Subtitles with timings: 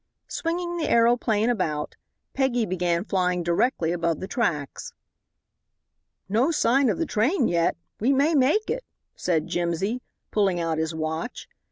[0.27, 1.95] Swinging the aeroplane about,
[2.33, 4.93] Peggy began flying directly above the tracks.
[6.27, 8.83] "No sign of the train yet we may make it,"
[9.15, 10.01] said Jimsy,
[10.31, 11.47] pulling out his watch.